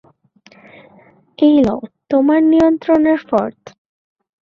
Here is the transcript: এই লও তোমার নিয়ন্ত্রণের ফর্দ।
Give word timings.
এই 1.39 1.55
লও 1.65 1.79
তোমার 2.09 2.39
নিয়ন্ত্রণের 2.43 3.19
ফর্দ। 3.29 3.61